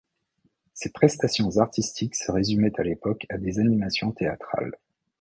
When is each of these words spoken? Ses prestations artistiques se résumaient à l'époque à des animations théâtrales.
Ses 0.73 0.89
prestations 0.91 1.57
artistiques 1.59 2.15
se 2.15 2.31
résumaient 2.31 2.73
à 2.79 2.83
l'époque 2.83 3.27
à 3.29 3.37
des 3.37 3.59
animations 3.59 4.11
théâtrales. 4.11 4.75